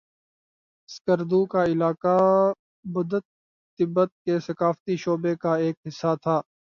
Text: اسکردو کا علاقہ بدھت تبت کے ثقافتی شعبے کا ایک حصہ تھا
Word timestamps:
اسکردو 0.89 1.45
کا 1.45 1.63
علاقہ 1.65 2.15
بدھت 2.85 3.23
تبت 3.79 4.09
کے 4.25 4.39
ثقافتی 4.47 4.95
شعبے 4.97 5.35
کا 5.35 5.55
ایک 5.57 5.75
حصہ 5.87 6.15
تھا 6.23 6.39